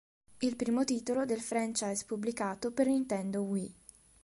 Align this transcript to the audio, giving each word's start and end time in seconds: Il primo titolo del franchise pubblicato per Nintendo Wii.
Il 0.39 0.55
primo 0.55 0.83
titolo 0.83 1.25
del 1.25 1.39
franchise 1.41 2.05
pubblicato 2.07 2.71
per 2.71 2.87
Nintendo 2.87 3.41
Wii. 3.41 3.75